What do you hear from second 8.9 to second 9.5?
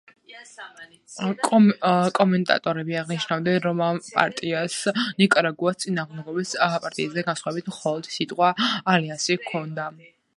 „ალიანსი“